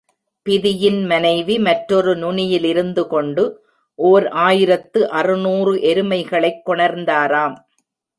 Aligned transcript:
பிதியின் 0.49 1.05
மனைவி, 1.05 1.59
மற்றொரு 1.59 2.15
நுனியிலிருந்துகொண்டு 2.15 3.53
ஓர் 3.95 4.27
ஆயிரத்து 4.27 5.09
அறுநூறு 5.09 5.75
எருமைகளைக் 5.75 6.61
கொணர்ந்தாராம். 6.65 7.55